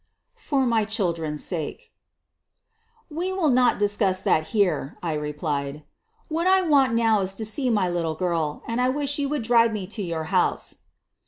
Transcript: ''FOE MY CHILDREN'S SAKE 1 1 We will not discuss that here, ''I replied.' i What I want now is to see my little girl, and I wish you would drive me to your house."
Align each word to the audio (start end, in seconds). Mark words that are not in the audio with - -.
''FOE 0.35 0.65
MY 0.65 0.85
CHILDREN'S 0.85 1.43
SAKE 1.45 1.91
1 3.09 3.17
1 3.27 3.35
We 3.35 3.39
will 3.39 3.51
not 3.51 3.77
discuss 3.77 4.19
that 4.23 4.47
here, 4.47 4.97
''I 5.03 5.13
replied.' 5.13 5.75
i 5.77 5.81
What 6.27 6.47
I 6.47 6.63
want 6.63 6.95
now 6.95 7.19
is 7.19 7.35
to 7.35 7.45
see 7.45 7.69
my 7.69 7.87
little 7.87 8.15
girl, 8.15 8.63
and 8.67 8.81
I 8.81 8.89
wish 8.89 9.19
you 9.19 9.29
would 9.29 9.43
drive 9.43 9.71
me 9.71 9.85
to 9.85 10.01
your 10.01 10.23
house." 10.33 10.77